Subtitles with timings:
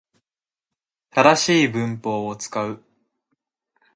[1.11, 2.83] 正しい文法を使う